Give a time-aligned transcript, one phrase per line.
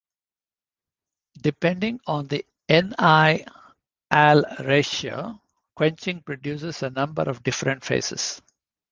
[1.39, 3.45] Depending on the Ni:Al
[4.65, 5.39] ratio,
[5.75, 8.41] quenching produces a number of different phases.